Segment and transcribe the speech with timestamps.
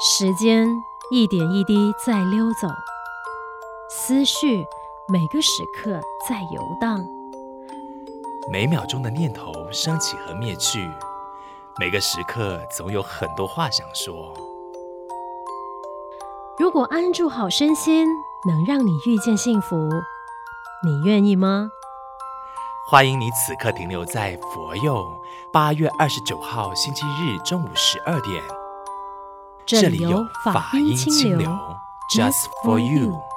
[0.00, 0.66] 时间
[1.12, 2.66] 一点一滴在溜走，
[3.88, 4.66] 思绪
[5.06, 7.06] 每个时刻在游荡，
[8.50, 10.90] 每秒钟的念头升起和灭去，
[11.78, 14.34] 每个时刻总有很多话想说。
[16.58, 18.08] 如果安住好身心，
[18.48, 19.76] 能让你遇见幸福，
[20.84, 21.70] 你愿意吗？
[22.90, 25.06] 欢迎你此刻停留在佛佑
[25.52, 28.42] 八月二十九号星期日中午十二点，
[29.66, 31.50] 这里有法音清流
[32.14, 33.33] ，Just for you。